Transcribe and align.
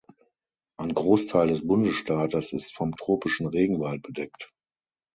Ein 0.79 0.95
Großteil 0.95 1.49
des 1.49 1.67
Bundesstaates 1.67 2.53
ist 2.53 2.73
vom 2.73 2.95
tropischen 2.95 3.45
Regenwald 3.45 4.01
bedeckt. 4.01 4.49